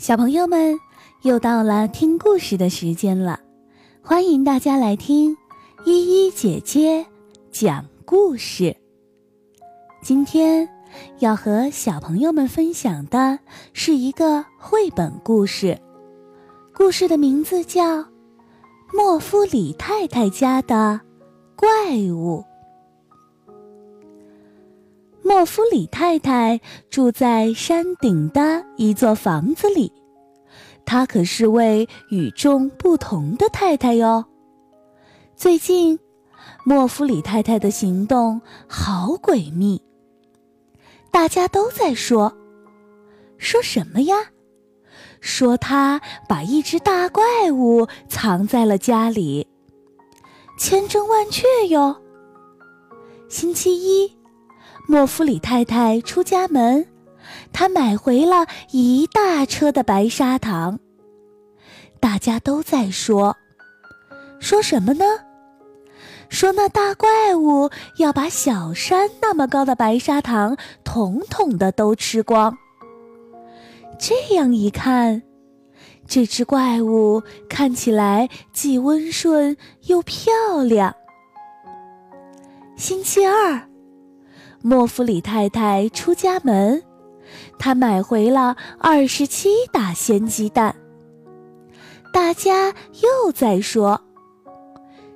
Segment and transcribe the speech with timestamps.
[0.00, 0.80] 小朋友们，
[1.24, 3.38] 又到了听故事的时间了，
[4.02, 5.36] 欢迎大家来听
[5.84, 7.04] 依依姐姐
[7.50, 8.74] 讲故事。
[10.00, 10.66] 今天
[11.18, 13.38] 要和小朋友们分享的
[13.74, 15.78] 是一个绘本故事，
[16.74, 17.98] 故事的名字叫
[18.94, 20.98] 《莫夫里太太家的
[21.54, 21.68] 怪
[22.10, 22.42] 物》。
[25.22, 29.92] 莫夫里太太住在山顶的一座房子里，
[30.84, 34.24] 她可是位与众不同的太太哟。
[35.36, 35.98] 最近，
[36.64, 39.80] 莫夫里太太的行动好诡秘，
[41.10, 42.34] 大家都在说，
[43.38, 44.16] 说什么呀？
[45.20, 49.46] 说她把一只大怪物藏在了家里，
[50.58, 51.94] 千真万确哟。
[53.28, 54.19] 星期一。
[54.88, 56.86] 莫夫里太太出家门，
[57.52, 60.78] 她买回了一大车的白砂糖。
[62.00, 63.36] 大家都在说，
[64.40, 65.04] 说什么呢？
[66.28, 72.56] 说那大怪物要把小山那么高的白砂糖统统的都吃光。
[73.98, 75.22] 这样一看，
[76.06, 79.56] 这只怪物看起来既温顺
[79.86, 80.32] 又漂
[80.64, 80.94] 亮。
[82.76, 83.69] 星期二。
[84.62, 86.82] 莫夫里太太出家门，
[87.58, 90.74] 她买回了二十七打鲜鸡蛋。
[92.12, 94.00] 大家又在说，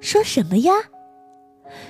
[0.00, 0.72] 说什么呀？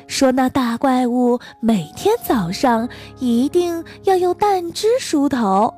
[0.06, 5.74] 说那大怪物每天早上一定要用蛋汁梳头，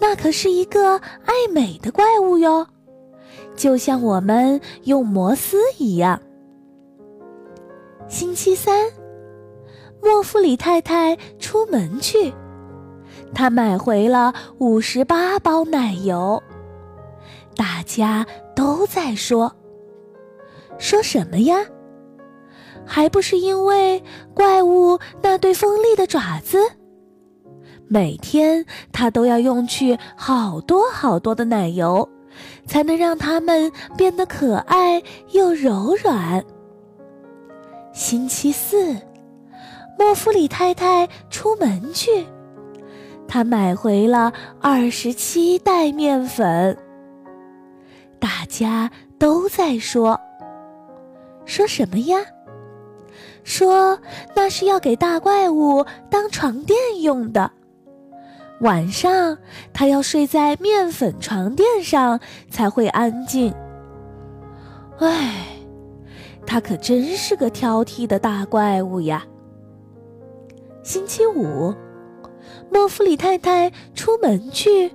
[0.00, 2.66] 那可是一个爱美的怪物哟，
[3.56, 6.20] 就像我们用摩丝一样。
[8.08, 9.01] 星期三。
[10.02, 12.34] 莫夫里太太出门去，
[13.32, 16.42] 她买回了五十八包奶油。
[17.54, 19.54] 大家都在说，
[20.76, 21.56] 说什么呀？
[22.84, 24.02] 还不是因为
[24.34, 26.58] 怪物那对锋利的爪子？
[27.86, 32.08] 每天他都要用去好多好多的奶油，
[32.66, 36.42] 才能让它们变得可爱又柔软。
[37.92, 38.96] 星期四。
[39.98, 42.26] 莫夫里太太出门去，
[43.26, 46.76] 她买回了二十七袋面粉。
[48.18, 50.20] 大家都在说，
[51.44, 52.18] 说什么呀？
[53.44, 53.98] 说
[54.36, 57.50] 那是要给大怪物当床垫用的。
[58.60, 59.36] 晚上
[59.72, 63.52] 他要睡在面粉床垫上才会安静。
[65.00, 65.46] 唉，
[66.46, 69.24] 他可真是个挑剔的大怪物呀！
[70.82, 71.72] 星期五，
[72.70, 74.92] 莫夫里太太出门去，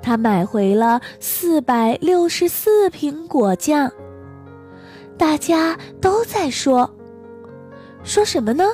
[0.00, 3.90] 她买回了四百六十四瓶果酱。
[5.18, 6.88] 大家都在说，
[8.04, 8.64] 说什么呢？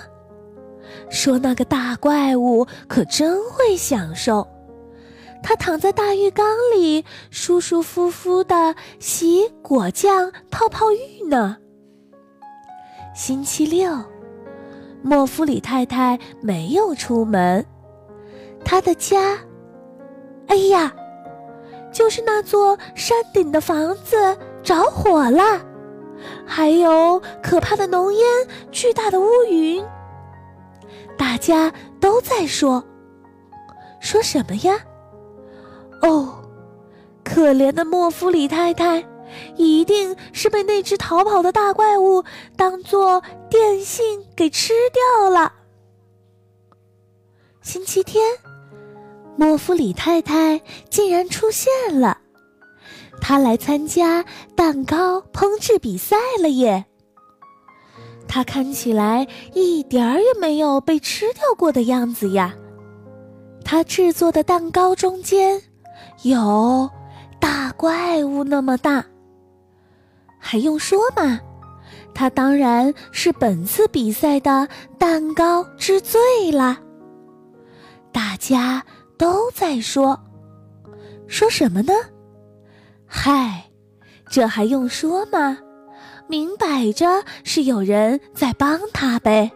[1.10, 4.46] 说那个大怪物可真会享受，
[5.42, 11.56] 他躺在大浴缸里，舒舒服服的洗果酱泡泡浴呢。
[13.14, 14.17] 星期六。
[15.02, 17.64] 莫夫里太太没有出门，
[18.64, 19.38] 她的家，
[20.48, 20.92] 哎呀，
[21.92, 24.16] 就是那座山顶的房子
[24.62, 25.60] 着火了，
[26.44, 28.24] 还有可怕的浓烟、
[28.70, 29.82] 巨大的乌云。
[31.16, 32.82] 大家都在说，
[34.00, 34.76] 说什么呀？
[36.02, 36.42] 哦，
[37.24, 39.04] 可怜的莫夫里太太。
[39.56, 42.24] 一定是被那只逃跑的大怪物
[42.56, 45.52] 当做电信给吃掉了。
[47.62, 48.24] 星期天，
[49.36, 52.18] 莫夫里太太竟然出现了，
[53.20, 54.24] 她来参加
[54.54, 56.84] 蛋糕烹制比赛了耶！
[58.26, 62.54] 她看起来一点儿也没有被吃掉过的样子呀。
[63.64, 65.62] 她制作的蛋糕中间
[66.22, 66.88] 有
[67.38, 69.04] 大怪物那么大。
[70.50, 71.38] 还用说吗？
[72.14, 74.66] 他当然是本次比赛的
[74.98, 76.80] 蛋糕之最啦。
[78.10, 78.82] 大家
[79.18, 80.18] 都在说，
[81.26, 81.92] 说什么呢？
[83.04, 83.62] 嗨，
[84.30, 85.58] 这还用说吗？
[86.28, 89.52] 明摆着是有人在帮他呗。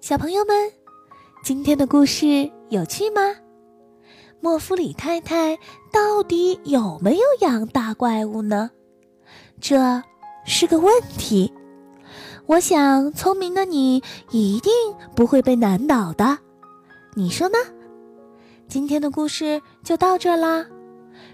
[0.00, 0.72] 小朋友们，
[1.44, 3.20] 今天的故事有趣吗？
[4.40, 5.56] 莫夫里太太
[5.92, 8.70] 到底有没有养大怪物呢？
[9.60, 10.02] 这
[10.44, 11.52] 是个问题。
[12.46, 14.72] 我想，聪明的你一定
[15.16, 16.38] 不会被难倒的。
[17.14, 17.58] 你说呢？
[18.68, 20.64] 今天的故事就到这啦。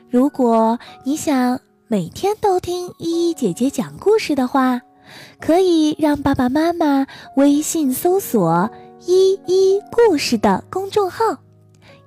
[0.08, 4.80] 如果你想每天都听依依姐姐讲故事的话，
[5.40, 7.06] 可以让爸爸妈妈
[7.36, 8.70] 微信搜索
[9.04, 11.36] “依依故事”的公众号，“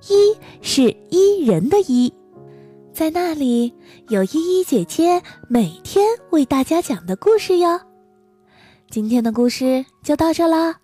[0.08, 2.12] 伊”是伊人的“伊”，
[2.92, 3.72] 在那里
[4.08, 7.80] 有依依姐姐每天为大家讲的故事哟。
[8.90, 10.76] 今天的故事就到这啦，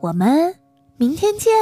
[0.00, 0.54] 我们
[0.96, 1.52] 明天见。